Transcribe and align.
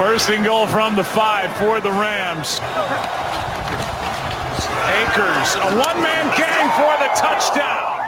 First 0.00 0.30
and 0.30 0.42
goal 0.42 0.66
from 0.66 0.96
the 0.96 1.04
five 1.04 1.54
for 1.58 1.78
the 1.78 1.90
Rams. 1.90 2.58
Akers, 4.96 5.54
a 5.56 5.76
one-man 5.76 6.26
gang 6.38 6.70
for 6.80 6.96
the 7.04 7.10
touchdown. 7.20 8.00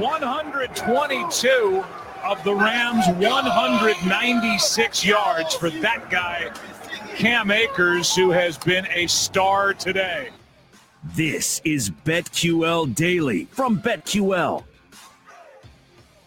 122 0.00 1.84
of 2.22 2.44
the 2.44 2.54
Rams, 2.54 3.04
196 3.18 5.04
yards 5.04 5.56
for 5.56 5.70
that 5.70 6.08
guy, 6.08 6.52
Cam 7.16 7.50
Akers, 7.50 8.14
who 8.14 8.30
has 8.30 8.56
been 8.56 8.86
a 8.94 9.08
star 9.08 9.74
today. 9.74 10.28
This 11.16 11.60
is 11.64 11.90
BetQL 11.90 12.94
Daily 12.94 13.46
from 13.46 13.82
BetQL. 13.82 14.62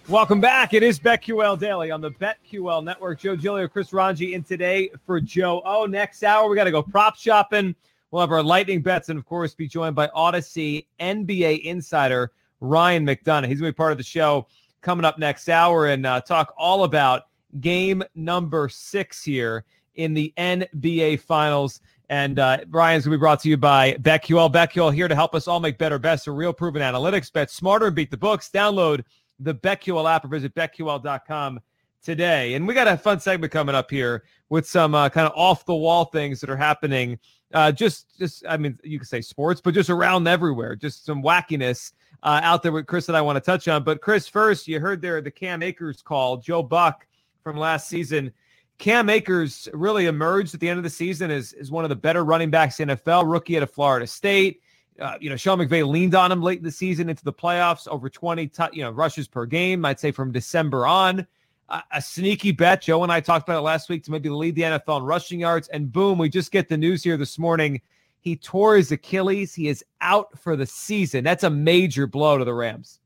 Welcome 0.09 0.41
back. 0.41 0.73
It 0.73 0.83
is 0.83 0.99
BetQL 0.99 1.57
Daily 1.57 1.89
on 1.89 2.01
the 2.01 2.11
BetQL 2.11 2.83
Network. 2.83 3.21
Joe 3.21 3.37
Giglio, 3.37 3.69
Chris 3.69 3.93
Ranji 3.93 4.33
in 4.33 4.43
today 4.43 4.91
for 5.05 5.21
Joe. 5.21 5.61
Oh, 5.63 5.85
next 5.85 6.25
hour, 6.25 6.49
we 6.49 6.57
got 6.57 6.65
to 6.65 6.71
go 6.71 6.83
prop 6.83 7.15
shopping. 7.15 7.73
We'll 8.11 8.19
have 8.19 8.31
our 8.31 8.43
lightning 8.43 8.81
bets 8.81 9.07
and, 9.07 9.17
of 9.17 9.25
course, 9.25 9.55
be 9.55 9.65
joined 9.65 9.95
by 9.95 10.07
Audacy 10.07 10.87
NBA 10.99 11.61
insider 11.61 12.33
Ryan 12.59 13.07
McDonough. 13.07 13.47
He's 13.47 13.61
going 13.61 13.69
to 13.69 13.73
be 13.73 13.77
part 13.77 13.93
of 13.93 13.97
the 13.97 14.03
show 14.03 14.45
coming 14.81 15.05
up 15.05 15.19
next 15.19 15.47
hour 15.47 15.87
and 15.87 16.05
uh, 16.05 16.19
talk 16.19 16.53
all 16.57 16.83
about 16.83 17.27
game 17.61 18.03
number 18.13 18.67
six 18.67 19.23
here 19.23 19.63
in 19.95 20.13
the 20.13 20.33
NBA 20.37 21.21
Finals. 21.21 21.79
And 22.09 22.39
uh, 22.39 22.57
Ryan's 22.69 23.05
going 23.05 23.13
to 23.13 23.17
be 23.17 23.21
brought 23.21 23.39
to 23.39 23.49
you 23.49 23.55
by 23.55 23.93
BetQL. 23.93 24.51
BetQL 24.51 24.93
here 24.93 25.07
to 25.07 25.15
help 25.15 25.33
us 25.33 25.47
all 25.47 25.61
make 25.61 25.77
better 25.77 25.97
bets. 25.97 26.27
A 26.27 26.31
real 26.31 26.51
proven 26.51 26.81
analytics. 26.81 27.31
Bet 27.31 27.49
smarter 27.49 27.87
and 27.87 27.95
beat 27.95 28.11
the 28.11 28.17
books. 28.17 28.49
Download 28.53 29.01
the 29.43 29.55
BetQL 29.55 30.09
app 30.09 30.25
or 30.25 30.29
visit 30.29 30.53
BetQL.com 30.55 31.59
today. 32.03 32.53
And 32.53 32.67
we 32.67 32.73
got 32.73 32.87
a 32.87 32.97
fun 32.97 33.19
segment 33.19 33.51
coming 33.51 33.75
up 33.75 33.89
here 33.89 34.23
with 34.49 34.67
some 34.67 34.93
uh, 34.93 35.09
kind 35.09 35.27
of 35.27 35.33
off 35.35 35.65
the 35.65 35.75
wall 35.75 36.05
things 36.05 36.41
that 36.41 36.49
are 36.49 36.57
happening. 36.57 37.17
Uh, 37.53 37.71
just, 37.71 38.17
just, 38.17 38.43
I 38.47 38.57
mean, 38.57 38.77
you 38.83 38.99
could 38.99 39.07
say 39.07 39.21
sports, 39.21 39.61
but 39.61 39.73
just 39.73 39.89
around 39.89 40.27
everywhere. 40.27 40.75
Just 40.75 41.05
some 41.05 41.23
wackiness 41.23 41.93
uh, 42.23 42.41
out 42.43 42.63
there 42.63 42.71
with 42.71 42.87
Chris 42.87 43.05
that 43.05 43.15
I 43.15 43.21
want 43.21 43.37
to 43.37 43.41
touch 43.41 43.67
on. 43.67 43.83
But 43.83 44.01
Chris, 44.01 44.27
first, 44.27 44.67
you 44.67 44.79
heard 44.79 45.01
there 45.01 45.21
the 45.21 45.31
Cam 45.31 45.61
Akers 45.63 46.01
call, 46.01 46.37
Joe 46.37 46.63
Buck 46.63 47.07
from 47.43 47.57
last 47.57 47.87
season. 47.87 48.31
Cam 48.79 49.09
Akers 49.09 49.69
really 49.73 50.07
emerged 50.07 50.53
at 50.53 50.59
the 50.59 50.67
end 50.67 50.77
of 50.77 50.83
the 50.83 50.89
season 50.89 51.31
as, 51.31 51.53
as 51.53 51.71
one 51.71 51.85
of 51.85 51.89
the 51.89 51.95
better 51.95 52.25
running 52.25 52.49
backs 52.49 52.79
in 52.79 52.89
NFL, 52.89 53.31
rookie 53.31 53.55
at 53.55 53.63
a 53.63 53.67
Florida 53.67 54.07
State. 54.07 54.61
Uh, 54.99 55.17
you 55.19 55.29
know, 55.29 55.35
Sean 55.35 55.57
McVay 55.57 55.87
leaned 55.87 56.15
on 56.15 56.31
him 56.31 56.41
late 56.41 56.59
in 56.59 56.63
the 56.63 56.71
season 56.71 57.09
into 57.09 57.23
the 57.23 57.33
playoffs, 57.33 57.87
over 57.87 58.09
20, 58.09 58.47
t- 58.47 58.63
you 58.73 58.83
know, 58.83 58.91
rushes 58.91 59.27
per 59.27 59.45
game. 59.45 59.85
I'd 59.85 59.99
say 59.99 60.11
from 60.11 60.31
December 60.31 60.85
on, 60.85 61.25
uh, 61.69 61.81
a 61.91 62.01
sneaky 62.01 62.51
bet. 62.51 62.81
Joe 62.81 63.03
and 63.03 63.11
I 63.11 63.19
talked 63.19 63.47
about 63.47 63.59
it 63.59 63.63
last 63.63 63.89
week 63.89 64.03
to 64.03 64.11
maybe 64.11 64.29
lead 64.29 64.55
the 64.55 64.61
NFL 64.61 64.99
in 64.99 65.03
rushing 65.03 65.39
yards, 65.39 65.67
and 65.69 65.91
boom, 65.91 66.17
we 66.17 66.29
just 66.29 66.51
get 66.51 66.69
the 66.69 66.77
news 66.77 67.03
here 67.03 67.17
this 67.17 67.39
morning. 67.39 67.81
He 68.19 68.35
tore 68.35 68.77
his 68.77 68.91
Achilles. 68.91 69.53
He 69.53 69.67
is 69.67 69.83
out 69.99 70.37
for 70.39 70.55
the 70.55 70.65
season. 70.65 71.23
That's 71.23 71.43
a 71.43 71.49
major 71.49 72.07
blow 72.07 72.37
to 72.37 72.45
the 72.45 72.53
Rams. 72.53 72.99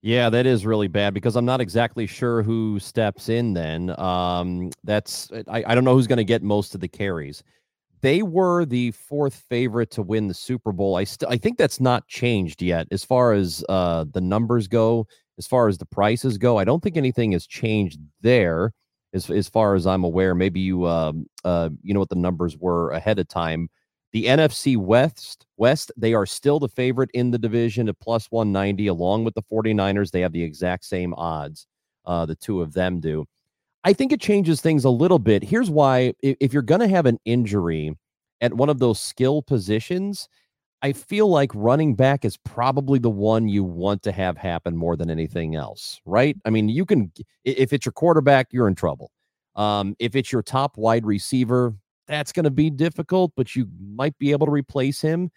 Yeah, 0.00 0.30
that 0.30 0.46
is 0.46 0.64
really 0.64 0.88
bad 0.88 1.12
because 1.12 1.34
I'm 1.34 1.44
not 1.44 1.60
exactly 1.60 2.06
sure 2.06 2.42
who 2.42 2.78
steps 2.78 3.28
in 3.28 3.52
then. 3.52 3.98
Um, 3.98 4.70
that's 4.84 5.30
I, 5.48 5.64
I 5.66 5.74
don't 5.74 5.84
know 5.84 5.94
who's 5.94 6.06
going 6.06 6.18
to 6.18 6.24
get 6.24 6.42
most 6.42 6.74
of 6.74 6.80
the 6.80 6.88
carries 6.88 7.42
they 8.00 8.22
were 8.22 8.64
the 8.64 8.90
fourth 8.92 9.44
favorite 9.48 9.90
to 9.92 10.02
win 10.02 10.28
the 10.28 10.34
Super 10.34 10.72
Bowl. 10.72 10.96
I 10.96 11.04
still 11.04 11.28
I 11.28 11.36
think 11.36 11.58
that's 11.58 11.80
not 11.80 12.06
changed 12.08 12.62
yet 12.62 12.86
as 12.90 13.04
far 13.04 13.32
as 13.32 13.64
uh, 13.68 14.04
the 14.12 14.20
numbers 14.20 14.68
go, 14.68 15.06
as 15.38 15.46
far 15.46 15.68
as 15.68 15.78
the 15.78 15.86
prices 15.86 16.38
go. 16.38 16.58
I 16.58 16.64
don't 16.64 16.82
think 16.82 16.96
anything 16.96 17.32
has 17.32 17.46
changed 17.46 18.00
there 18.20 18.72
as 19.14 19.30
as 19.30 19.48
far 19.48 19.74
as 19.74 19.86
I'm 19.86 20.04
aware. 20.04 20.34
Maybe 20.34 20.60
you 20.60 20.86
um, 20.86 21.26
uh, 21.44 21.70
you 21.82 21.94
know 21.94 22.00
what 22.00 22.10
the 22.10 22.16
numbers 22.16 22.56
were 22.58 22.90
ahead 22.90 23.18
of 23.18 23.28
time. 23.28 23.68
The 24.12 24.26
NFC 24.26 24.76
West 24.76 25.46
West, 25.56 25.92
they 25.96 26.14
are 26.14 26.26
still 26.26 26.58
the 26.58 26.68
favorite 26.68 27.10
in 27.14 27.30
the 27.30 27.38
division 27.38 27.88
at 27.88 28.00
plus 28.00 28.26
190 28.30 28.86
along 28.86 29.24
with 29.24 29.34
the 29.34 29.42
49ers. 29.42 30.10
They 30.10 30.22
have 30.22 30.32
the 30.32 30.42
exact 30.42 30.84
same 30.84 31.14
odds. 31.14 31.66
Uh, 32.06 32.24
the 32.26 32.36
two 32.36 32.62
of 32.62 32.72
them 32.72 33.00
do. 33.00 33.26
I 33.84 33.92
think 33.92 34.12
it 34.12 34.20
changes 34.20 34.60
things 34.60 34.84
a 34.84 34.90
little 34.90 35.18
bit. 35.18 35.42
Here's 35.42 35.70
why 35.70 36.14
if 36.22 36.52
you're 36.52 36.62
going 36.62 36.80
to 36.80 36.88
have 36.88 37.06
an 37.06 37.18
injury 37.24 37.96
at 38.40 38.54
one 38.54 38.68
of 38.68 38.78
those 38.78 39.00
skill 39.00 39.42
positions, 39.42 40.28
I 40.82 40.92
feel 40.92 41.28
like 41.28 41.50
running 41.54 41.94
back 41.94 42.24
is 42.24 42.36
probably 42.36 42.98
the 42.98 43.10
one 43.10 43.48
you 43.48 43.64
want 43.64 44.02
to 44.04 44.12
have 44.12 44.36
happen 44.36 44.76
more 44.76 44.96
than 44.96 45.10
anything 45.10 45.56
else, 45.56 46.00
right? 46.04 46.36
I 46.44 46.50
mean, 46.50 46.68
you 46.68 46.84
can, 46.84 47.12
if 47.44 47.72
it's 47.72 47.84
your 47.84 47.92
quarterback, 47.92 48.48
you're 48.52 48.68
in 48.68 48.74
trouble. 48.76 49.10
Um, 49.56 49.96
if 49.98 50.14
it's 50.14 50.30
your 50.30 50.42
top 50.42 50.76
wide 50.76 51.04
receiver, 51.04 51.74
that's 52.06 52.32
going 52.32 52.44
to 52.44 52.50
be 52.50 52.70
difficult, 52.70 53.32
but 53.36 53.56
you 53.56 53.68
might 53.80 54.16
be 54.18 54.30
able 54.30 54.46
to 54.46 54.52
replace 54.52 55.00
him. 55.00 55.30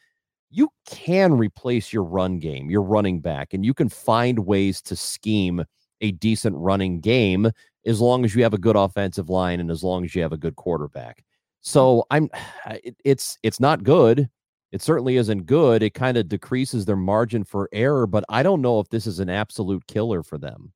You 0.52 0.70
can 0.86 1.34
replace 1.34 1.92
your 1.92 2.04
run 2.04 2.38
game, 2.38 2.70
your 2.70 2.84
running 2.84 3.20
back, 3.20 3.54
and 3.54 3.66
you 3.66 3.74
can 3.74 3.90
find 3.90 4.46
ways 4.46 4.82
to 4.84 4.96
scheme 4.96 5.64
a 6.02 6.12
decent 6.12 6.56
running 6.58 7.00
game 7.00 7.52
as 7.86 8.02
long 8.02 8.26
as 8.26 8.36
you 8.36 8.44
have 8.44 8.54
a 8.54 8.60
good 8.60 8.76
offensive 8.76 9.30
line 9.30 9.60
and 9.60 9.72
as 9.72 9.84
long 9.84 10.04
as 10.04 10.16
you 10.16 10.22
have 10.22 10.34
a 10.34 10.38
good 10.38 10.56
quarterback. 10.56 11.24
So 11.62 12.06
I'm 12.12 12.30
it, 12.68 12.96
it's 13.04 13.38
it's 13.44 13.60
not 13.60 13.84
good. 13.84 14.30
It 14.72 14.82
certainly 14.82 15.18
isn't 15.18 15.46
good. 15.46 15.84
It 15.84 15.94
kind 15.94 16.16
of 16.18 16.30
decreases 16.30 16.86
their 16.86 16.96
margin 16.96 17.44
for 17.44 17.68
error, 17.74 18.08
but 18.08 18.24
I 18.30 18.42
don't 18.42 18.62
know 18.62 18.80
if 18.80 18.88
this 18.88 19.06
is 19.06 19.20
an 19.20 19.30
absolute 19.30 19.86
killer 19.86 20.24
for 20.24 20.38
them. 20.38 20.72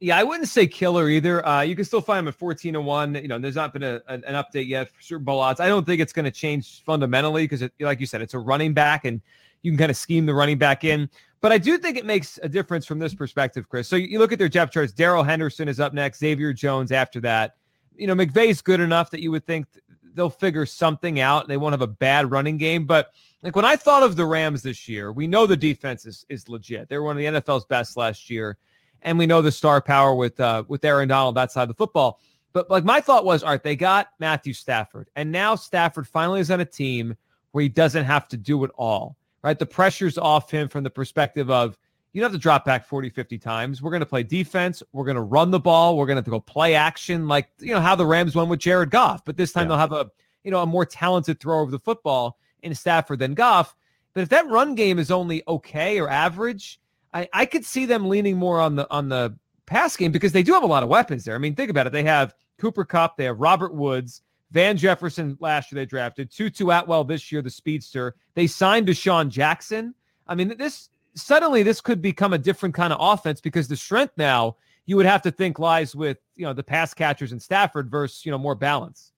Yeah, 0.00 0.16
I 0.16 0.22
wouldn't 0.22 0.48
say 0.48 0.66
killer 0.66 1.08
either. 1.08 1.44
Uh, 1.46 1.62
you 1.62 1.74
can 1.74 1.84
still 1.84 2.00
find 2.00 2.18
them 2.18 2.28
at 2.28 2.36
14 2.36 2.74
to 2.74 2.80
1. 2.80 3.16
You 3.16 3.28
know, 3.28 3.38
there's 3.38 3.56
not 3.56 3.72
been 3.72 3.82
a, 3.82 4.00
an, 4.06 4.22
an 4.24 4.34
update 4.34 4.68
yet 4.68 4.90
for 4.90 5.02
Super 5.02 5.24
Bowl 5.24 5.40
odds. 5.40 5.58
I 5.58 5.66
don't 5.66 5.84
think 5.84 6.00
it's 6.00 6.12
going 6.12 6.24
to 6.24 6.30
change 6.30 6.84
fundamentally 6.84 7.48
because, 7.48 7.68
like 7.80 7.98
you 7.98 8.06
said, 8.06 8.22
it's 8.22 8.34
a 8.34 8.38
running 8.38 8.72
back 8.72 9.04
and 9.04 9.20
you 9.62 9.72
can 9.72 9.78
kind 9.78 9.90
of 9.90 9.96
scheme 9.96 10.24
the 10.24 10.34
running 10.34 10.56
back 10.56 10.84
in. 10.84 11.10
But 11.40 11.52
I 11.52 11.58
do 11.58 11.78
think 11.78 11.96
it 11.96 12.04
makes 12.04 12.38
a 12.42 12.48
difference 12.48 12.84
from 12.84 12.98
this 12.98 13.14
perspective, 13.14 13.68
Chris. 13.68 13.86
So 13.88 13.96
you 13.96 14.18
look 14.18 14.32
at 14.32 14.38
their 14.38 14.48
depth 14.48 14.72
charts. 14.72 14.92
Darrell 14.92 15.22
Henderson 15.22 15.68
is 15.68 15.78
up 15.78 15.94
next. 15.94 16.18
Xavier 16.18 16.52
Jones 16.52 16.90
after 16.90 17.20
that. 17.20 17.56
You 17.96 18.06
know, 18.06 18.14
McVay's 18.14 18.60
good 18.60 18.80
enough 18.80 19.10
that 19.10 19.20
you 19.20 19.30
would 19.30 19.46
think 19.46 19.66
they'll 20.14 20.30
figure 20.30 20.66
something 20.66 21.20
out. 21.20 21.46
They 21.46 21.56
won't 21.56 21.72
have 21.72 21.82
a 21.82 21.86
bad 21.86 22.30
running 22.30 22.58
game. 22.58 22.86
But 22.86 23.12
like 23.42 23.54
when 23.54 23.64
I 23.64 23.76
thought 23.76 24.02
of 24.02 24.16
the 24.16 24.26
Rams 24.26 24.62
this 24.62 24.88
year, 24.88 25.12
we 25.12 25.26
know 25.26 25.46
the 25.46 25.56
defense 25.56 26.06
is, 26.06 26.26
is 26.28 26.48
legit. 26.48 26.88
They 26.88 26.98
were 26.98 27.04
one 27.04 27.16
of 27.16 27.18
the 27.18 27.40
NFL's 27.40 27.64
best 27.66 27.96
last 27.96 28.28
year. 28.28 28.58
And 29.02 29.16
we 29.16 29.26
know 29.26 29.40
the 29.40 29.52
star 29.52 29.80
power 29.80 30.12
with 30.12 30.40
uh, 30.40 30.64
with 30.66 30.84
Aaron 30.84 31.08
Donald 31.08 31.36
that 31.36 31.52
side 31.52 31.62
of 31.62 31.68
the 31.68 31.74
football. 31.74 32.18
But 32.52 32.68
like 32.68 32.82
my 32.82 33.00
thought 33.00 33.24
was, 33.24 33.44
all 33.44 33.50
right, 33.50 33.62
they 33.62 33.76
got 33.76 34.08
Matthew 34.18 34.52
Stafford. 34.52 35.08
And 35.14 35.30
now 35.30 35.54
Stafford 35.54 36.08
finally 36.08 36.40
is 36.40 36.50
on 36.50 36.60
a 36.60 36.64
team 36.64 37.16
where 37.52 37.62
he 37.62 37.68
doesn't 37.68 38.04
have 38.04 38.26
to 38.28 38.36
do 38.36 38.64
it 38.64 38.72
all 38.76 39.16
right? 39.42 39.58
The 39.58 39.66
pressure's 39.66 40.18
off 40.18 40.50
him 40.50 40.68
from 40.68 40.84
the 40.84 40.90
perspective 40.90 41.50
of 41.50 41.78
you 42.12 42.20
don't 42.20 42.30
have 42.30 42.38
to 42.38 42.42
drop 42.42 42.64
back 42.64 42.86
40, 42.86 43.10
50 43.10 43.38
times. 43.38 43.82
We're 43.82 43.90
going 43.90 44.00
to 44.00 44.06
play 44.06 44.22
defense. 44.22 44.82
We're 44.92 45.04
going 45.04 45.16
to 45.16 45.22
run 45.22 45.50
the 45.50 45.60
ball. 45.60 45.96
We're 45.96 46.06
going 46.06 46.22
to 46.22 46.30
go 46.30 46.40
play 46.40 46.74
action 46.74 47.28
like, 47.28 47.50
you 47.58 47.72
know, 47.72 47.80
how 47.80 47.94
the 47.94 48.06
Rams 48.06 48.34
won 48.34 48.48
with 48.48 48.60
Jared 48.60 48.90
Goff. 48.90 49.24
But 49.24 49.36
this 49.36 49.52
time 49.52 49.64
yeah. 49.64 49.68
they'll 49.68 49.78
have 49.78 49.92
a, 49.92 50.10
you 50.42 50.50
know, 50.50 50.62
a 50.62 50.66
more 50.66 50.86
talented 50.86 51.38
thrower 51.38 51.62
of 51.62 51.70
the 51.70 51.78
football 51.78 52.38
in 52.62 52.74
Stafford 52.74 53.18
than 53.18 53.34
Goff. 53.34 53.76
But 54.14 54.22
if 54.22 54.30
that 54.30 54.48
run 54.48 54.74
game 54.74 54.98
is 54.98 55.10
only 55.10 55.42
okay 55.46 56.00
or 56.00 56.08
average, 56.08 56.80
I, 57.12 57.28
I 57.32 57.46
could 57.46 57.64
see 57.64 57.86
them 57.86 58.08
leaning 58.08 58.36
more 58.36 58.60
on 58.60 58.76
the 58.76 58.90
on 58.90 59.08
the 59.08 59.36
pass 59.66 59.96
game 59.96 60.12
because 60.12 60.32
they 60.32 60.42
do 60.42 60.54
have 60.54 60.62
a 60.62 60.66
lot 60.66 60.82
of 60.82 60.88
weapons 60.88 61.24
there. 61.24 61.34
I 61.34 61.38
mean, 61.38 61.54
think 61.54 61.70
about 61.70 61.86
it. 61.86 61.92
They 61.92 62.02
have 62.04 62.34
Cooper 62.58 62.84
Kupp, 62.84 63.16
they 63.16 63.24
have 63.24 63.38
Robert 63.38 63.74
Woods, 63.74 64.22
Van 64.50 64.76
Jefferson 64.76 65.36
last 65.40 65.70
year 65.70 65.80
they 65.80 65.86
drafted, 65.86 66.30
Tutu 66.30 66.70
Atwell 66.70 67.04
this 67.04 67.30
year, 67.30 67.42
the 67.42 67.50
speedster. 67.50 68.14
They 68.34 68.46
signed 68.46 68.86
DeSean 68.86 69.28
Jackson. 69.28 69.94
I 70.26 70.34
mean, 70.34 70.56
this 70.56 70.88
suddenly 71.14 71.62
this 71.62 71.80
could 71.80 72.00
become 72.00 72.32
a 72.32 72.38
different 72.38 72.74
kind 72.74 72.92
of 72.92 72.98
offense 73.00 73.40
because 73.40 73.68
the 73.68 73.76
strength 73.76 74.14
now 74.16 74.56
you 74.86 74.96
would 74.96 75.06
have 75.06 75.22
to 75.22 75.30
think 75.30 75.58
lies 75.58 75.94
with 75.94 76.18
you 76.36 76.46
know 76.46 76.52
the 76.52 76.62
pass 76.62 76.94
catchers 76.94 77.32
in 77.32 77.40
Stafford 77.40 77.90
versus 77.90 78.24
you 78.24 78.32
know 78.32 78.38
more 78.38 78.54
balance. 78.54 79.12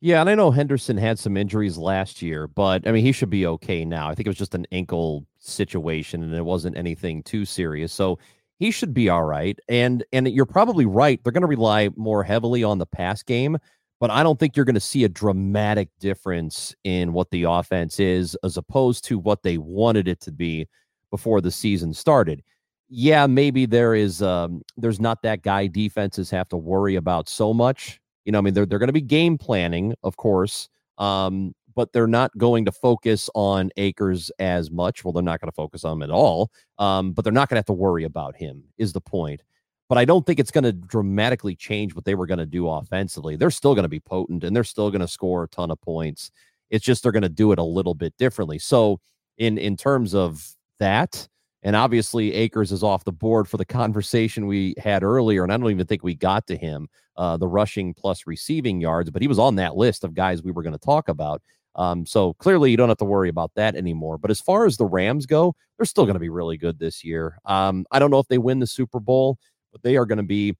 Yeah, 0.00 0.20
and 0.20 0.28
I 0.28 0.34
know 0.34 0.50
Henderson 0.50 0.98
had 0.98 1.18
some 1.18 1.34
injuries 1.34 1.78
last 1.78 2.20
year, 2.20 2.46
but 2.46 2.86
I 2.86 2.92
mean 2.92 3.04
he 3.04 3.12
should 3.12 3.30
be 3.30 3.46
okay 3.46 3.84
now. 3.86 4.08
I 4.08 4.14
think 4.14 4.26
it 4.26 4.30
was 4.30 4.36
just 4.36 4.54
an 4.54 4.66
ankle 4.70 5.26
situation 5.38 6.22
and 6.22 6.34
it 6.34 6.44
wasn't 6.44 6.76
anything 6.76 7.22
too 7.22 7.46
serious. 7.46 7.92
So 7.92 8.18
he 8.58 8.70
should 8.70 8.92
be 8.92 9.08
all 9.08 9.24
right. 9.24 9.58
And 9.68 10.04
and 10.12 10.28
you're 10.28 10.44
probably 10.46 10.84
right. 10.84 11.22
They're 11.22 11.32
going 11.32 11.40
to 11.40 11.46
rely 11.46 11.88
more 11.96 12.22
heavily 12.22 12.62
on 12.62 12.78
the 12.78 12.86
pass 12.86 13.22
game 13.22 13.56
but 14.00 14.10
I 14.10 14.22
don't 14.22 14.38
think 14.38 14.56
you're 14.56 14.64
going 14.64 14.74
to 14.74 14.80
see 14.80 15.04
a 15.04 15.08
dramatic 15.08 15.88
difference 16.00 16.74
in 16.84 17.12
what 17.12 17.30
the 17.30 17.44
offense 17.44 18.00
is 18.00 18.36
as 18.42 18.56
opposed 18.56 19.04
to 19.06 19.18
what 19.18 19.42
they 19.42 19.58
wanted 19.58 20.08
it 20.08 20.20
to 20.20 20.32
be 20.32 20.66
before 21.10 21.40
the 21.40 21.50
season 21.50 21.94
started. 21.94 22.42
Yeah, 22.88 23.26
maybe 23.26 23.66
there 23.66 23.94
is 23.94 24.20
um, 24.20 24.62
there's 24.76 25.00
not 25.00 25.22
that 25.22 25.42
guy 25.42 25.66
defenses 25.66 26.30
have 26.30 26.48
to 26.50 26.56
worry 26.56 26.96
about 26.96 27.28
so 27.28 27.54
much. 27.54 28.00
You 28.24 28.32
know, 28.32 28.38
I 28.38 28.42
mean, 28.42 28.54
they're 28.54 28.66
they're 28.66 28.78
going 28.78 28.88
to 28.88 28.92
be 28.92 29.00
game 29.00 29.38
planning, 29.38 29.94
of 30.02 30.16
course, 30.16 30.68
um, 30.98 31.54
but 31.74 31.92
they're 31.92 32.06
not 32.06 32.36
going 32.36 32.64
to 32.66 32.72
focus 32.72 33.30
on 33.34 33.70
Akers 33.76 34.30
as 34.38 34.70
much. 34.70 35.04
Well, 35.04 35.12
they're 35.12 35.22
not 35.22 35.40
going 35.40 35.50
to 35.50 35.54
focus 35.54 35.84
on 35.84 35.98
him 35.98 36.02
at 36.02 36.10
all. 36.10 36.50
Um, 36.78 37.12
but 37.12 37.24
they're 37.24 37.32
not 37.32 37.48
going 37.48 37.56
to 37.56 37.60
have 37.60 37.66
to 37.66 37.72
worry 37.72 38.04
about 38.04 38.36
him. 38.36 38.64
Is 38.78 38.92
the 38.92 39.00
point? 39.00 39.42
But 39.88 39.98
I 39.98 40.04
don't 40.04 40.24
think 40.24 40.40
it's 40.40 40.50
going 40.50 40.64
to 40.64 40.72
dramatically 40.72 41.54
change 41.54 41.94
what 41.94 42.04
they 42.04 42.14
were 42.14 42.26
going 42.26 42.38
to 42.38 42.46
do 42.46 42.68
offensively. 42.68 43.36
They're 43.36 43.50
still 43.50 43.74
going 43.74 43.84
to 43.84 43.88
be 43.88 44.00
potent 44.00 44.44
and 44.44 44.54
they're 44.54 44.64
still 44.64 44.90
going 44.90 45.00
to 45.00 45.08
score 45.08 45.44
a 45.44 45.48
ton 45.48 45.70
of 45.70 45.80
points. 45.80 46.30
It's 46.70 46.84
just 46.84 47.02
they're 47.02 47.12
going 47.12 47.22
to 47.22 47.28
do 47.28 47.52
it 47.52 47.58
a 47.58 47.64
little 47.64 47.94
bit 47.94 48.14
differently. 48.18 48.58
So 48.58 49.00
in 49.38 49.58
in 49.58 49.76
terms 49.76 50.14
of 50.14 50.54
that, 50.78 51.28
and 51.62 51.76
obviously 51.76 52.34
Akers 52.34 52.72
is 52.72 52.82
off 52.82 53.04
the 53.04 53.12
board 53.12 53.48
for 53.48 53.56
the 53.56 53.64
conversation 53.64 54.46
we 54.46 54.74
had 54.78 55.02
earlier, 55.02 55.42
and 55.42 55.52
I 55.52 55.56
don't 55.56 55.70
even 55.70 55.86
think 55.86 56.02
we 56.02 56.14
got 56.14 56.46
to 56.48 56.56
him, 56.56 56.88
uh, 57.16 57.36
the 57.36 57.48
rushing 57.48 57.94
plus 57.94 58.26
receiving 58.26 58.80
yards, 58.80 59.10
but 59.10 59.22
he 59.22 59.28
was 59.28 59.38
on 59.38 59.56
that 59.56 59.76
list 59.76 60.04
of 60.04 60.14
guys 60.14 60.42
we 60.42 60.52
were 60.52 60.62
going 60.62 60.76
to 60.76 60.84
talk 60.84 61.08
about. 61.08 61.42
Um, 61.76 62.06
so 62.06 62.34
clearly, 62.34 62.70
you 62.70 62.76
don't 62.76 62.88
have 62.88 62.98
to 62.98 63.04
worry 63.04 63.28
about 63.28 63.50
that 63.56 63.74
anymore. 63.74 64.16
But 64.18 64.30
as 64.30 64.40
far 64.40 64.64
as 64.64 64.76
the 64.76 64.86
Rams 64.86 65.26
go, 65.26 65.54
they're 65.76 65.86
still 65.86 66.04
going 66.04 66.14
to 66.14 66.20
be 66.20 66.28
really 66.28 66.56
good 66.56 66.78
this 66.78 67.02
year. 67.02 67.38
Um, 67.44 67.84
I 67.90 67.98
don't 67.98 68.10
know 68.10 68.20
if 68.20 68.28
they 68.28 68.38
win 68.38 68.60
the 68.60 68.66
Super 68.66 69.00
Bowl, 69.00 69.38
but 69.74 69.82
they 69.82 69.96
are 69.96 70.06
going 70.06 70.18
to 70.18 70.22
be 70.22 70.56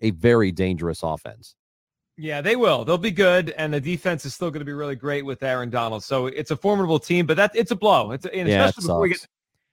a 0.00 0.10
very 0.12 0.50
dangerous 0.50 1.02
offense. 1.02 1.54
Yeah, 2.16 2.40
they 2.40 2.56
will. 2.56 2.84
They'll 2.84 2.96
be 2.96 3.10
good, 3.10 3.50
and 3.50 3.72
the 3.72 3.80
defense 3.80 4.24
is 4.24 4.34
still 4.34 4.50
going 4.50 4.60
to 4.60 4.64
be 4.64 4.72
really 4.72 4.96
great 4.96 5.24
with 5.26 5.42
Aaron 5.42 5.68
Donald. 5.68 6.02
So 6.02 6.28
it's 6.28 6.50
a 6.50 6.56
formidable 6.56 6.98
team, 6.98 7.26
but 7.26 7.36
that 7.36 7.52
it's 7.54 7.72
a 7.72 7.76
blow. 7.76 8.12
It's 8.12 8.24
and 8.24 8.48
yeah, 8.48 8.64
especially 8.64 8.88
before 8.88 9.00
we 9.00 9.08
get. 9.10 9.26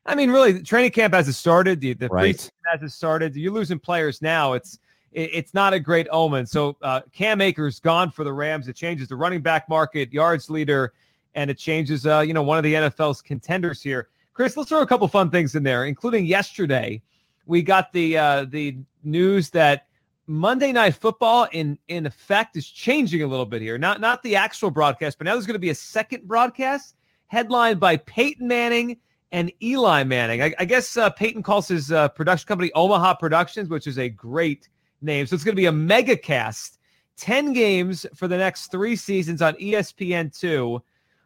I 0.05 0.15
mean, 0.15 0.29
really, 0.29 0.61
training 0.61 0.91
camp 0.91 1.13
hasn't 1.13 1.37
started. 1.37 1.79
The 1.79 1.93
the 1.93 2.09
right. 2.09 2.35
preseason 2.35 2.51
hasn't 2.69 2.91
started. 2.91 3.35
You're 3.37 3.53
losing 3.53 3.79
players 3.79 4.21
now. 4.21 4.53
It's 4.53 4.77
it's 5.13 5.53
not 5.53 5.73
a 5.73 5.79
great 5.79 6.07
omen. 6.11 6.45
So 6.45 6.75
uh, 6.81 7.01
Cam 7.13 7.39
Akers 7.39 7.79
gone 7.79 8.11
for 8.11 8.25
the 8.25 8.33
Rams. 8.33 8.67
It 8.67 8.75
changes 8.75 9.07
the 9.07 9.15
running 9.15 9.41
back 9.41 9.69
market, 9.69 10.11
yards 10.11 10.49
leader, 10.49 10.93
and 11.35 11.49
it 11.49 11.57
changes, 11.57 12.05
uh, 12.05 12.19
you 12.19 12.33
know, 12.33 12.43
one 12.43 12.57
of 12.57 12.63
the 12.63 12.73
NFL's 12.73 13.21
contenders 13.21 13.81
here. 13.81 14.09
Chris, 14.33 14.57
let's 14.57 14.69
throw 14.69 14.81
a 14.81 14.87
couple 14.87 15.07
fun 15.07 15.29
things 15.29 15.55
in 15.55 15.63
there, 15.63 15.85
including 15.85 16.25
yesterday. 16.25 17.01
We 17.45 17.61
got 17.61 17.91
the 17.91 18.17
uh, 18.17 18.45
the 18.45 18.77
news 19.03 19.49
that 19.51 19.87
Monday 20.27 20.71
Night 20.71 20.95
Football, 20.95 21.47
in 21.51 21.77
in 21.87 22.05
effect, 22.05 22.55
is 22.55 22.67
changing 22.67 23.21
a 23.21 23.27
little 23.27 23.45
bit 23.45 23.61
here. 23.61 23.77
Not 23.77 23.99
not 23.99 24.23
the 24.23 24.35
actual 24.35 24.71
broadcast, 24.71 25.17
but 25.17 25.25
now 25.25 25.33
there's 25.33 25.45
going 25.45 25.55
to 25.55 25.59
be 25.59 25.69
a 25.69 25.75
second 25.75 26.27
broadcast 26.27 26.95
headlined 27.27 27.79
by 27.79 27.97
Peyton 27.97 28.47
Manning 28.47 28.97
and 29.31 29.51
Eli 29.61 30.03
Manning. 30.03 30.41
I, 30.41 30.53
I 30.59 30.65
guess 30.65 30.95
uh, 30.95 31.09
Peyton 31.09 31.43
calls 31.43 31.67
his 31.67 31.91
uh, 31.91 32.07
production 32.09 32.47
company 32.47 32.71
Omaha 32.75 33.15
Productions, 33.15 33.67
which 33.67 33.87
is 33.87 33.97
a 33.97 34.07
great 34.07 34.69
name. 35.01 35.25
So 35.25 35.33
it's 35.33 35.43
going 35.43 35.55
to 35.55 35.61
be 35.61 35.65
a 35.65 35.71
mega 35.71 36.15
cast, 36.15 36.77
10 37.17 37.51
games 37.51 38.05
for 38.15 38.27
the 38.27 38.37
next 38.37 38.67
three 38.67 38.95
seasons 38.95 39.41
on 39.41 39.55
ESPN2. 39.55 40.81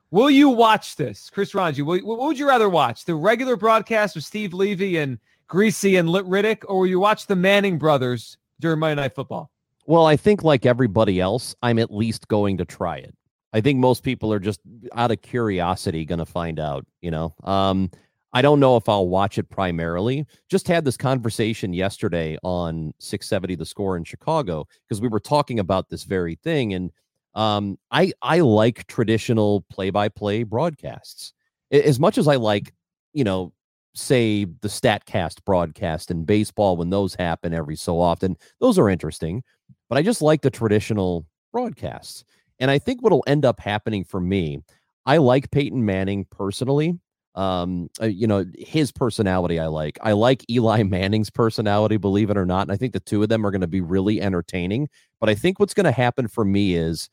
Will 0.10 0.30
you 0.30 0.50
watch 0.50 0.96
this, 0.96 1.30
Chris 1.30 1.54
Ranji? 1.54 1.82
What 1.82 2.04
would 2.06 2.40
you 2.40 2.48
rather 2.48 2.70
watch? 2.70 3.04
The 3.04 3.16
regular 3.16 3.58
broadcast 3.58 4.16
with 4.16 4.24
Steve 4.24 4.54
Levy 4.54 4.98
and 4.98 5.20
Griese 5.50 5.98
and 5.98 6.10
Louis 6.10 6.24
Riddick, 6.24 6.64
or 6.68 6.80
will 6.80 6.88
you 6.88 7.00
watch 7.00 7.28
the 7.28 7.36
Manning 7.36 7.78
brothers 7.78 8.38
during 8.60 8.80
Monday 8.80 9.02
Night 9.02 9.16
Football? 9.16 9.52
Well, 9.86 10.06
I 10.06 10.18
think 10.18 10.44
like 10.44 10.66
everybody 10.66 11.22
else, 11.22 11.56
I'm 11.62 11.80
at 11.80 11.94
least 11.94 12.28
going 12.28 12.58
to 12.58 12.66
try 12.66 12.98
it. 12.98 13.16
I 13.54 13.62
think 13.62 13.80
most 13.80 14.04
people 14.04 14.34
are 14.34 14.40
just 14.40 14.60
out 14.94 15.12
of 15.12 15.22
curiosity 15.22 16.04
going 16.06 16.20
to 16.20 16.26
find 16.26 16.60
out, 16.60 16.86
you 17.02 17.10
know. 17.10 17.34
Um, 17.44 17.90
I 18.34 18.42
don't 18.42 18.60
know 18.60 18.76
if 18.76 18.90
I'll 18.90 19.08
watch 19.08 19.38
it 19.38 19.50
primarily. 19.50 20.26
Just 20.50 20.68
had 20.68 20.84
this 20.84 20.98
conversation 20.98 21.74
yesterday 21.74 22.38
on 22.44 22.94
670 23.00 23.56
the 23.56 23.66
score 23.66 23.96
in 23.96 24.04
Chicago 24.04 24.68
because 24.86 25.02
we 25.02 25.08
were 25.08 25.22
talking 25.22 25.60
about 25.60 25.90
this 25.90 26.04
very 26.04 26.36
thing 26.36 26.74
and 26.74 26.92
um, 27.38 27.78
I 27.92 28.12
I 28.24 28.40
like 28.40 28.88
traditional 28.88 29.64
play-by-play 29.70 30.44
broadcasts. 30.44 31.34
As 31.72 32.00
much 32.00 32.18
as 32.18 32.28
I 32.28 32.36
like, 32.36 32.74
you 33.14 33.24
know, 33.24 33.54
say 33.98 34.46
the 34.46 34.68
statcast 34.68 35.44
broadcast 35.46 36.12
in 36.12 36.26
baseball 36.26 36.78
when 36.78 36.90
those 36.90 37.16
happen 37.16 37.54
every 37.54 37.76
so 37.76 38.00
often, 38.00 38.38
those 38.60 38.78
are 38.80 38.90
interesting, 38.90 39.44
but 39.90 39.98
I 39.98 40.02
just 40.02 40.22
like 40.22 40.42
the 40.42 40.50
traditional 40.50 41.26
broadcasts. 41.52 42.24
And 42.60 42.72
I 42.72 42.80
think 42.80 43.02
what'll 43.02 43.24
end 43.28 43.46
up 43.46 43.60
happening 43.60 44.04
for 44.04 44.20
me, 44.20 44.60
I 45.06 45.18
like 45.18 45.52
Peyton 45.52 45.86
Manning 45.86 46.26
personally 46.32 47.00
um 47.38 47.88
uh, 48.02 48.08
you 48.08 48.26
know 48.26 48.44
his 48.58 48.92
personality 48.92 49.60
i 49.60 49.68
like 49.68 49.98
i 50.02 50.12
like 50.12 50.44
eli 50.50 50.82
manning's 50.98 51.30
personality 51.30 51.96
believe 51.96 52.32
it 52.32 52.38
or 52.38 52.46
not 52.48 52.64
and 52.64 52.72
i 52.72 52.76
think 52.76 52.94
the 52.94 53.00
two 53.00 53.22
of 53.22 53.30
them 53.30 53.46
are 53.46 53.52
going 53.52 53.62
to 53.62 53.68
be 53.68 53.80
really 53.80 54.20
entertaining 54.20 54.90
but 55.22 55.30
i 55.30 55.36
think 55.36 55.60
what's 55.60 55.74
going 55.74 55.86
to 55.86 55.92
happen 55.92 56.28
for 56.28 56.44
me 56.44 56.74
is 56.74 57.10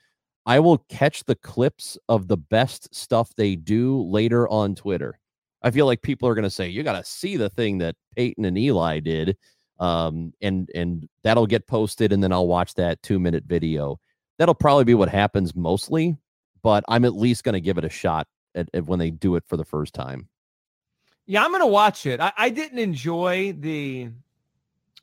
i 0.46 0.58
will 0.58 0.78
catch 0.88 1.24
the 1.24 1.34
clips 1.34 1.98
of 2.08 2.26
the 2.26 2.38
best 2.38 2.92
stuff 2.94 3.34
they 3.36 3.54
do 3.54 4.02
later 4.02 4.48
on 4.48 4.74
twitter 4.74 5.20
i 5.64 5.70
feel 5.70 5.86
like 5.86 6.00
people 6.02 6.28
are 6.28 6.34
going 6.34 6.44
to 6.44 6.50
say 6.50 6.68
you 6.68 6.84
got 6.84 6.96
to 6.98 7.04
see 7.04 7.36
the 7.36 7.50
thing 7.50 7.78
that 7.78 7.96
peyton 8.14 8.44
and 8.44 8.56
eli 8.56 9.00
did 9.00 9.36
um 9.80 10.32
and 10.40 10.70
and 10.74 11.08
that'll 11.24 11.46
get 11.46 11.66
posted 11.66 12.12
and 12.12 12.22
then 12.22 12.32
i'll 12.32 12.46
watch 12.46 12.74
that 12.74 13.02
two 13.02 13.18
minute 13.18 13.42
video 13.44 13.98
that'll 14.38 14.54
probably 14.54 14.84
be 14.84 14.94
what 14.94 15.08
happens 15.08 15.56
mostly 15.56 16.16
but 16.62 16.84
i'm 16.86 17.04
at 17.04 17.14
least 17.14 17.42
going 17.42 17.54
to 17.54 17.60
give 17.60 17.76
it 17.76 17.84
a 17.84 17.90
shot 17.90 18.28
at, 18.54 18.68
at 18.74 18.86
when 18.86 18.98
they 18.98 19.10
do 19.10 19.36
it 19.36 19.44
for 19.46 19.56
the 19.56 19.64
first 19.64 19.94
time. 19.94 20.28
Yeah, 21.26 21.44
I'm 21.44 21.50
going 21.50 21.62
to 21.62 21.66
watch 21.66 22.06
it. 22.06 22.20
I, 22.20 22.32
I, 22.36 22.50
didn't 22.50 22.78
enjoy 22.78 23.54
the 23.58 24.10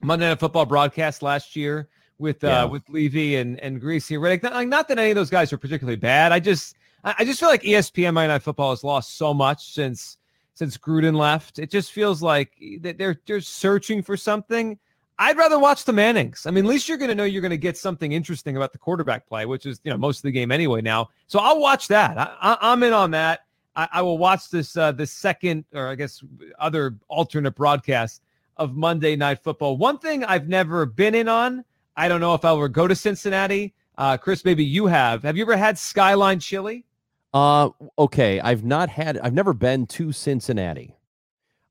Monday 0.02 0.30
Night 0.30 0.40
Football 0.40 0.66
broadcast 0.66 1.24
last 1.24 1.56
year 1.56 1.90
with 2.20 2.44
uh, 2.44 2.48
yeah. 2.48 2.64
with 2.66 2.88
Levy 2.90 3.38
and 3.38 3.60
and 3.60 3.82
Griese 3.82 4.18
Riddick. 4.20 4.44
Not, 4.44 4.68
not 4.68 4.88
that 4.88 5.00
any 5.00 5.12
of 5.12 5.16
those 5.16 5.32
guys 5.32 5.52
are 5.52 5.58
particularly 5.58 5.98
bad. 5.98 6.32
I 6.32 6.40
just 6.40 6.76
I 7.04 7.26
just 7.26 7.40
feel 7.40 7.50
like 7.50 7.64
ESPN 7.64 8.14
Monday 8.14 8.28
Night 8.28 8.44
Football 8.44 8.70
has 8.70 8.84
lost 8.84 9.18
so 9.18 9.34
much 9.34 9.74
since 9.74 10.18
since 10.54 10.78
Gruden 10.78 11.16
left. 11.16 11.60
It 11.60 11.72
just 11.72 11.92
feels 11.92 12.22
like 12.22 12.52
that 12.82 12.98
they're 12.98 13.20
they're 13.26 13.42
searching 13.42 14.02
for 14.02 14.18
something. 14.18 14.78
I'd 15.20 15.38
rather 15.38 15.60
watch 15.60 15.86
the 15.86 15.94
Mannings. 15.94 16.48
I 16.48 16.52
mean, 16.52 16.66
at 16.66 16.70
least 16.70 16.90
you're 16.90 16.98
going 16.98 17.10
to 17.10 17.16
know 17.16 17.26
you're 17.26 17.44
going 17.44 17.52
to 17.52 17.58
get 17.58 17.78
something 17.78 18.12
interesting 18.12 18.58
about 18.58 18.72
the 18.72 18.80
quarterback 18.80 19.28
play, 19.28 19.46
which 19.46 19.66
is 19.66 19.80
you 19.84 19.92
know 19.92 19.98
most 19.98 20.18
of 20.20 20.24
the 20.24 20.32
game 20.32 20.52
anyway 20.52 20.82
now. 20.82 21.10
So 21.28 21.40
I'll 21.40 21.60
watch 21.60 21.88
that. 21.90 22.18
I, 22.18 22.58
am 22.62 22.82
in 22.84 22.94
on 22.94 23.12
that. 23.12 23.42
I, 23.76 23.88
I, 23.94 24.02
will 24.02 24.18
watch 24.18 24.50
this 24.50 24.76
uh, 24.76 24.92
the 24.92 25.06
second 25.06 25.66
or 25.74 25.88
I 25.88 25.96
guess 25.96 26.24
other 26.60 26.96
alternate 27.08 27.56
broadcast 27.56 28.24
of 28.58 28.76
Monday 28.76 29.16
Night 29.16 29.44
Football. 29.44 29.78
One 29.78 30.00
thing 30.00 30.24
I've 30.24 30.48
never 30.48 30.86
been 30.86 31.16
in 31.16 31.28
on. 31.28 31.64
I 31.96 32.08
don't 32.08 32.22
know 32.22 32.34
if 32.34 32.44
I'll 32.44 32.58
ever 32.58 32.68
go 32.68 32.88
to 32.88 32.96
Cincinnati. 32.96 33.74
Uh, 33.98 34.18
Chris, 34.18 34.44
maybe 34.44 34.64
you 34.64 34.88
have. 34.88 35.24
Have 35.24 35.38
you 35.38 35.44
ever 35.44 35.58
had 35.58 35.78
Skyline 35.78 36.40
Chili? 36.40 36.86
Uh, 37.34 37.70
okay. 37.98 38.40
I've 38.40 38.64
not 38.64 38.90
had. 38.90 39.18
I've 39.20 39.34
never 39.34 39.54
been 39.54 39.88
to 39.88 40.12
Cincinnati. 40.12 40.96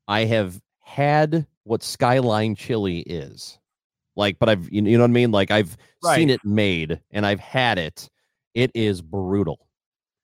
I 0.09 0.25
have 0.25 0.61
had 0.81 1.47
what 1.65 1.83
Skyline 1.83 2.55
Chili 2.55 3.01
is. 3.01 3.59
Like, 4.17 4.38
but 4.38 4.49
I've 4.49 4.71
you 4.71 4.83
know 4.83 4.99
what 4.99 5.11
I 5.11 5.12
mean? 5.12 5.31
Like 5.31 5.50
I've 5.50 5.76
right. 6.02 6.17
seen 6.17 6.31
it 6.31 6.45
made 6.45 7.00
and 7.11 7.25
I've 7.25 7.40
had 7.40 7.79
it. 7.79 8.11
It 8.55 8.71
is 8.75 9.00
brutal. 9.00 9.67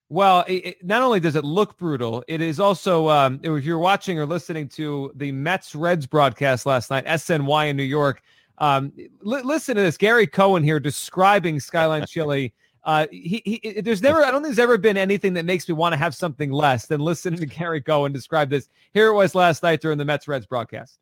Well, 0.08 0.44
it, 0.46 0.84
not 0.84 1.02
only 1.02 1.18
does 1.18 1.34
it 1.34 1.44
look 1.44 1.76
brutal, 1.78 2.22
it 2.28 2.40
is 2.40 2.60
also 2.60 3.08
um, 3.08 3.40
if 3.42 3.64
you're 3.64 3.78
watching 3.78 4.18
or 4.18 4.26
listening 4.26 4.68
to 4.70 5.10
the 5.16 5.32
Mets 5.32 5.74
Reds 5.74 6.06
broadcast 6.06 6.64
last 6.64 6.90
night, 6.90 7.06
SNY 7.06 7.70
in 7.70 7.76
New 7.76 7.82
York. 7.82 8.22
Um, 8.58 8.92
li- 9.20 9.42
listen 9.42 9.74
to 9.76 9.82
this, 9.82 9.96
Gary 9.96 10.26
Cohen 10.26 10.62
here 10.62 10.80
describing 10.80 11.58
Skyline 11.58 12.06
Chili. 12.06 12.54
Uh, 12.86 13.08
he, 13.10 13.42
he, 13.44 13.80
there's 13.80 14.00
never, 14.00 14.24
I 14.24 14.30
don't 14.30 14.42
think 14.42 14.54
there's 14.54 14.62
ever 14.62 14.78
been 14.78 14.96
anything 14.96 15.34
that 15.34 15.44
makes 15.44 15.68
me 15.68 15.74
want 15.74 15.92
to 15.92 15.96
have 15.96 16.14
something 16.14 16.52
less 16.52 16.86
than 16.86 17.00
listening 17.00 17.40
to 17.40 17.46
Gary 17.46 17.80
Cohen 17.80 18.12
describe 18.12 18.48
this. 18.48 18.68
Here 18.94 19.08
it 19.08 19.12
was 19.12 19.34
last 19.34 19.64
night 19.64 19.80
during 19.80 19.98
the 19.98 20.04
Mets 20.04 20.28
Reds 20.28 20.46
broadcast. 20.46 21.00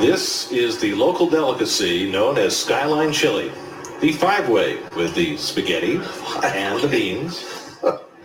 This 0.00 0.50
is 0.50 0.80
the 0.80 0.92
local 0.96 1.30
delicacy 1.30 2.10
known 2.10 2.36
as 2.36 2.56
Skyline 2.56 3.12
Chili. 3.12 3.52
The 4.00 4.10
five-way 4.10 4.80
with 4.96 5.14
the 5.14 5.36
spaghetti 5.36 6.00
and 6.42 6.80
the 6.80 6.88
beans 6.88 7.78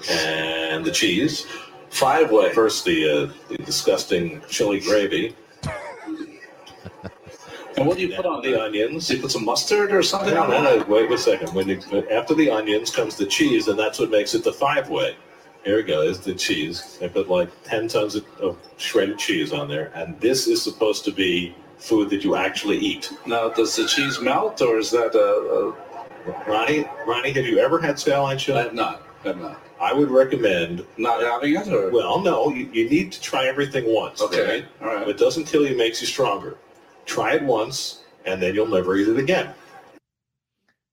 and 0.10 0.84
the 0.84 0.92
cheese. 0.92 1.46
Five-way. 1.92 2.54
First, 2.54 2.86
the, 2.86 3.08
uh, 3.08 3.32
the 3.50 3.58
disgusting 3.60 4.42
chili 4.50 4.80
gravy. 4.80 5.36
And 7.78 7.86
what 7.88 7.98
do 7.98 8.08
you 8.08 8.16
put 8.16 8.26
on 8.26 8.42
the 8.42 8.62
onions? 8.62 9.10
You 9.10 9.22
put 9.22 9.32
some 9.32 9.46
mustard 9.46 9.92
or 9.92 10.04
something 10.04 10.34
no, 10.34 10.44
on 10.44 10.50
no, 10.50 10.78
no, 10.78 10.86
wait 10.86 11.12
a 11.12 11.18
second. 11.18 11.54
When 11.54 11.68
you, 11.68 11.80
after 12.12 12.34
the 12.34 12.50
onions 12.50 12.90
comes 12.90 13.16
the 13.16 13.26
cheese, 13.26 13.68
and 13.68 13.78
that's 13.78 14.00
what 14.00 14.10
makes 14.10 14.34
it 14.34 14.44
the 14.44 14.54
five-way. 14.54 15.16
Here 15.64 15.76
we 15.76 15.84
go. 15.84 16.02
Is 16.02 16.20
the 16.20 16.34
cheese. 16.34 16.98
I 17.02 17.08
put 17.08 17.30
like 17.30 17.50
10 17.64 17.90
tons 17.90 18.16
of, 18.16 18.26
of, 18.40 18.58
shredded 18.78 19.20
cheese 19.20 19.52
on 19.52 19.68
there. 19.68 19.92
And 19.94 20.20
this 20.22 20.48
is 20.48 20.62
supposed 20.62 21.04
to 21.06 21.12
be 21.12 21.54
food 21.78 22.10
that 22.12 22.24
you 22.24 22.36
actually 22.36 22.78
eat. 22.78 23.12
Now, 23.26 23.50
does 23.50 23.76
the 23.76 23.86
cheese 23.86 24.22
melt 24.22 24.62
or 24.62 24.78
is 24.78 24.92
that 24.92 25.16
a. 25.16 25.76
a... 25.76 26.50
Ronnie, 26.50 26.86
Ronnie, 27.08 27.32
have 27.32 27.46
you 27.46 27.60
ever 27.60 27.80
had 27.80 28.00
skyline 28.00 28.38
chili? 28.38 28.60
I 28.60 28.64
have 28.64 28.74
not. 28.74 29.04
I 29.24 29.28
have 29.30 29.38
not. 29.38 29.62
I 29.80 29.94
would 29.94 30.12
recommend 30.12 30.86
not 30.98 31.22
having 31.22 31.56
it. 31.56 31.68
Or? 31.68 31.90
Well, 31.90 32.22
no, 32.22 32.50
you, 32.50 32.70
you 32.74 32.90
need 32.90 33.12
to 33.14 33.22
try 33.22 33.46
everything 33.48 33.86
once. 33.94 34.22
Okay, 34.22 34.46
right? 34.46 34.66
all 34.82 34.88
right. 34.88 35.04
If 35.04 35.10
it 35.10 35.18
doesn't 35.18 35.46
kill 35.46 35.66
you, 35.68 35.78
makes 35.78 36.02
you 36.02 36.08
stronger. 36.08 36.58
Try 37.10 37.36
it 37.36 37.44
once, 37.44 38.04
and 38.26 38.42
then 38.42 38.56
you'll 38.56 38.68
never 38.68 38.96
eat 38.96 39.10
it 39.10 39.18
again. 39.18 39.54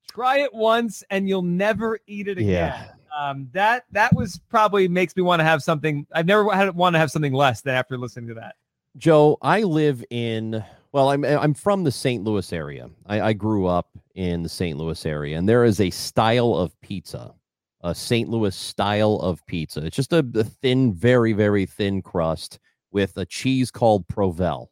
Try 0.08 0.38
it 0.38 0.52
once, 0.52 1.04
and 1.10 1.28
you'll 1.28 1.42
never 1.42 2.00
eat 2.06 2.26
it 2.26 2.38
again. 2.38 2.48
Yeah 2.48 2.88
um, 3.16 3.48
that 3.52 3.84
that 3.92 4.14
was 4.14 4.38
probably 4.50 4.88
makes 4.88 5.16
me 5.16 5.22
want 5.22 5.40
to 5.40 5.44
have 5.44 5.62
something. 5.62 6.06
I've 6.12 6.26
never 6.26 6.48
had 6.52 6.74
want 6.76 6.94
to 6.94 6.98
have 6.98 7.10
something 7.10 7.32
less 7.32 7.62
than 7.62 7.74
after 7.74 7.96
listening 7.96 8.28
to 8.28 8.34
that. 8.34 8.56
Joe, 8.96 9.38
I 9.42 9.62
live 9.62 10.04
in 10.10 10.62
Well, 10.92 11.08
I'm 11.08 11.24
I'm 11.24 11.54
from 11.54 11.84
the 11.84 11.92
St. 11.92 12.22
Louis 12.22 12.52
area. 12.52 12.90
I, 13.06 13.20
I 13.20 13.32
grew 13.32 13.66
up 13.66 13.88
in 14.14 14.42
the 14.42 14.48
St. 14.48 14.76
Louis 14.76 15.06
area, 15.06 15.38
and 15.38 15.48
there 15.48 15.64
is 15.64 15.80
a 15.80 15.90
style 15.90 16.54
of 16.54 16.78
pizza, 16.82 17.34
a 17.82 17.94
St. 17.94 18.28
Louis 18.28 18.54
style 18.54 19.16
of 19.16 19.44
pizza. 19.46 19.84
It's 19.84 19.96
just 19.96 20.12
a, 20.12 20.26
a 20.34 20.44
thin, 20.44 20.92
very 20.92 21.32
very 21.32 21.64
thin 21.64 22.02
crust 22.02 22.58
with 22.92 23.16
a 23.16 23.24
cheese 23.24 23.70
called 23.70 24.06
Provel, 24.08 24.68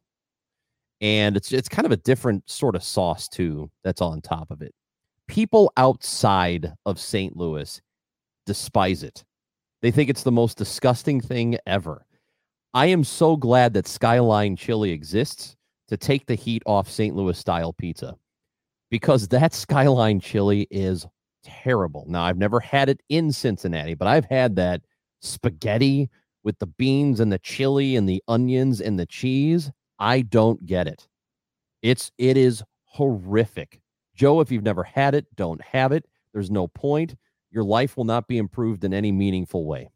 and 1.04 1.37
it's 1.37 1.52
it's 1.52 1.68
kind 1.68 1.84
of 1.84 1.92
a 1.92 1.99
different 1.99 2.49
sort 2.49 2.75
of 2.75 2.82
sauce 2.82 3.28
too 3.28 3.70
that's 3.84 4.00
on 4.00 4.23
top 4.23 4.50
of 4.50 4.62
it. 4.62 4.75
People 5.28 5.70
outside 5.76 6.73
of 6.87 6.99
St. 6.99 7.37
Louis 7.37 7.80
despise 8.46 9.02
it. 9.02 9.23
They 9.82 9.90
think 9.90 10.08
it's 10.08 10.23
the 10.23 10.32
most 10.32 10.56
disgusting 10.56 11.20
thing 11.20 11.58
ever. 11.66 12.06
I 12.73 12.87
am 12.87 13.04
so 13.04 13.37
glad 13.37 13.75
that 13.75 13.87
Skyline 13.87 14.56
Chili 14.56 14.92
exists 14.92 15.56
to 15.88 15.99
take 15.99 16.25
the 16.25 16.34
heat 16.34 16.62
off 16.64 16.90
St. 16.90 17.14
Louis 17.14 17.37
style 17.37 17.75
pizza 17.75 18.14
because 18.90 19.28
that 19.28 19.52
Skyline 19.66 20.20
Chili 20.20 20.66
is 20.70 21.06
terrible. 21.44 22.06
Now, 22.08 22.23
I've 22.23 22.38
never 22.38 22.61
had 22.61 22.88
it 22.88 23.02
in 23.11 23.30
Cincinnati, 23.30 23.92
but 23.92 24.08
I've 24.08 24.25
had 24.25 24.56
that 24.56 24.80
spaghetti 25.20 26.08
with 26.44 26.58
the 26.61 26.66
beans 26.66 27.20
and 27.20 27.30
the 27.30 27.38
chili 27.40 27.94
and 27.94 28.08
the 28.08 28.23
onions 28.26 28.80
and 28.80 28.99
the 28.99 29.06
cheese. 29.06 29.70
I 29.98 30.22
don't 30.22 30.64
get 30.66 30.86
it. 30.86 31.08
It's 31.82 32.10
it 32.18 32.36
is 32.36 32.62
horrific. 32.84 33.80
Joe, 34.14 34.40
if 34.40 34.50
you've 34.50 34.62
never 34.62 34.84
had 34.84 35.14
it, 35.14 35.26
don't 35.34 35.60
have 35.62 35.92
it. 35.92 36.06
There's 36.32 36.50
no 36.50 36.68
point. 36.68 37.16
Your 37.50 37.64
life 37.64 37.96
will 37.96 38.04
not 38.04 38.26
be 38.26 38.38
improved 38.38 38.84
in 38.84 38.94
any 38.94 39.12
meaningful 39.12 39.64
way. 39.66 39.90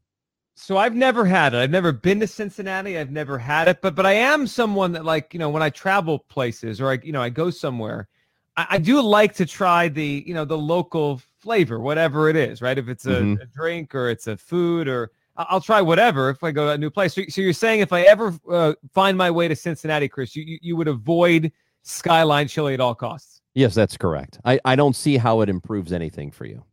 So 0.54 0.76
I've 0.76 0.94
never 0.94 1.24
had 1.24 1.54
it. 1.54 1.58
I've 1.58 1.70
never 1.70 1.92
been 1.92 2.18
to 2.20 2.26
Cincinnati. 2.26 2.98
I've 2.98 3.12
never 3.12 3.38
had 3.38 3.68
it, 3.68 3.80
but 3.80 3.94
but 3.94 4.06
I 4.06 4.14
am 4.14 4.46
someone 4.46 4.92
that 4.92 5.04
like 5.04 5.32
you 5.32 5.38
know 5.38 5.50
when 5.50 5.62
I 5.62 5.70
travel 5.70 6.18
places 6.18 6.80
or 6.80 6.90
I 6.90 6.98
you 7.02 7.12
know 7.12 7.22
I 7.22 7.30
go 7.30 7.50
somewhere, 7.50 8.08
I, 8.56 8.66
I 8.70 8.78
do 8.78 9.00
like 9.00 9.34
to 9.36 9.46
try 9.46 9.88
the 9.88 10.24
you 10.26 10.34
know 10.34 10.44
the 10.44 10.58
local 10.58 11.20
flavor, 11.40 11.78
whatever 11.78 12.28
it 12.28 12.34
is, 12.36 12.60
right? 12.60 12.76
If 12.76 12.88
it's 12.88 13.06
a, 13.06 13.22
Mhm. 13.22 13.40
a 13.40 13.46
drink 13.46 13.94
or 13.94 14.08
it's 14.10 14.26
a 14.26 14.36
food 14.36 14.88
or 14.88 15.12
I'll 15.38 15.61
try 15.61 15.80
whatever 15.80 16.30
if 16.30 16.42
I 16.42 16.50
go 16.50 16.66
to 16.66 16.73
a 16.73 16.78
new 16.78 16.90
place. 16.90 17.14
So, 17.14 17.23
so 17.28 17.40
you're 17.40 17.52
saying 17.52 17.80
if 17.80 17.92
I 17.92 18.02
ever 18.02 18.35
uh, 18.50 18.75
find 18.92 19.16
my 19.16 19.30
way 19.30 19.47
to 19.49 19.54
Cincinnati, 19.54 20.09
Chris, 20.09 20.35
you, 20.35 20.42
you 20.45 20.59
you 20.61 20.76
would 20.76 20.88
avoid 20.88 21.52
Skyline 21.85 22.49
Chili 22.49 22.75
at 22.75 22.80
all 22.80 22.95
costs. 22.95 23.40
Yes, 23.54 23.75
that's 23.75 23.97
correct. 23.97 24.38
I, 24.45 24.59
I 24.64 24.76
don't 24.76 24.95
see 24.97 25.16
how 25.16 25.40
it 25.40 25.49
improves 25.49 25.92
anything 25.92 26.30
for 26.30 26.45
you. 26.45 26.64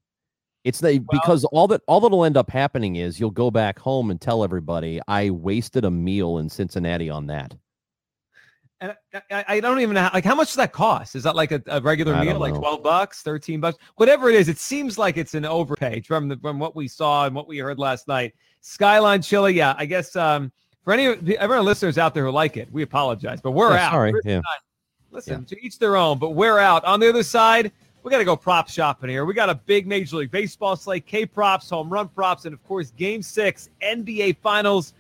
It's 0.64 0.80
the 0.80 0.98
because 1.12 1.44
all 1.46 1.68
that 1.68 1.82
all 1.88 2.00
that'll 2.02 2.26
end 2.26 2.38
up 2.38 2.50
happening 2.50 2.96
is 2.96 3.20
you'll 3.20 3.30
go 3.30 3.52
back 3.52 3.78
home 3.78 4.10
and 4.10 4.20
tell 4.20 4.44
everybody 4.44 5.00
I 5.08 5.30
wasted 5.30 5.86
a 5.86 5.92
meal 5.92 6.40
in 6.40 6.50
Cincinnati 6.50 7.10
on 7.10 7.28
that. 7.28 7.56
And 8.82 8.94
I, 9.14 9.22
I- 9.32 9.46
I 9.48 9.60
don't 9.62 9.80
even 9.80 9.94
know 9.94 10.02
how, 10.02 10.12
like 10.14 10.26
how 10.26 10.36
much 10.36 10.48
does 10.50 10.56
that 10.58 10.74
cost? 10.74 11.16
Is 11.16 11.24
that 11.24 11.36
like 11.36 11.52
a, 11.52 11.62
a 11.68 11.80
regular 11.82 12.14
I 12.14 12.26
meal, 12.26 12.40
like 12.40 12.56
twelve 12.56 12.84
bucks, 12.84 13.22
thirteen 13.22 13.60
bucks, 13.62 13.78
whatever 13.96 14.28
it 14.30 14.36
is? 14.36 14.50
It 14.50 14.58
seems 14.58 14.98
like 14.98 15.18
it's 15.18 15.34
an 15.36 15.46
overpay 15.46 16.02
from 16.02 16.28
the 16.28 16.38
from 16.38 16.60
what 16.60 16.76
we 16.76 16.88
saw 16.88 17.26
and 17.26 17.34
what 17.36 17.48
we 17.48 17.60
heard 17.60 17.80
last 17.80 18.08
night. 18.08 18.34
Skyline 18.68 19.22
Chili, 19.22 19.54
yeah. 19.54 19.76
I 19.78 19.86
guess 19.86 20.16
um, 20.16 20.52
for 20.84 20.92
any 20.92 21.06
of 21.06 21.24
the 21.24 21.38
everyone 21.38 21.66
listeners 21.66 22.00
out 22.00 22.16
there 22.16 22.26
who 22.26 22.32
like 22.32 22.58
it, 22.58 22.68
we 22.72 22.82
apologize, 22.82 23.40
but 23.40 23.52
we're 23.52 23.72
Yeah, 23.76 23.86
out. 23.86 23.92
sorry, 23.92 24.12
We're 24.12 24.22
yeah. 24.26 24.42
Listen, 25.12 25.46
to 25.46 25.64
each 25.64 25.78
their 25.78 25.96
own, 25.96 26.18
but 26.18 26.32
we're 26.32 26.58
out. 26.58 26.84
On 26.84 27.00
the 27.00 27.08
other 27.08 27.22
side, 27.22 27.72
we 28.02 28.10
got 28.10 28.18
to 28.18 28.26
go 28.26 28.36
prop 28.36 28.68
shopping 28.68 29.10
here. 29.10 29.24
We 29.24 29.36
got 29.36 29.52
a 29.52 29.56
big 29.56 29.86
Major 29.86 30.18
League 30.18 30.32
Baseball 30.32 30.76
slate, 30.76 31.06
K 31.06 31.28
props, 31.28 31.70
home 31.70 31.90
run 31.90 32.08
props, 32.10 32.46
and 32.46 32.54
of 32.56 32.64
course, 32.68 32.90
Game 32.98 33.22
Six 33.22 33.70
NBA 33.84 34.38
Finals 34.38 34.94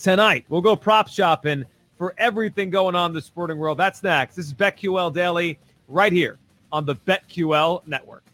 tonight. 0.00 0.44
We'll 0.48 0.60
go 0.60 0.74
prop 0.74 1.08
shopping 1.08 1.64
for 1.96 2.14
everything 2.18 2.70
going 2.70 2.96
on 2.96 3.12
in 3.12 3.14
the 3.14 3.22
sporting 3.22 3.56
world. 3.56 3.78
That's 3.78 4.02
next. 4.02 4.34
This 4.34 4.46
is 4.46 4.52
BetQL 4.52 5.14
Daily 5.14 5.60
right 5.86 6.12
here 6.12 6.38
on 6.72 6.84
the 6.84 6.96
BetQL 6.96 7.86
Network. 7.86 8.24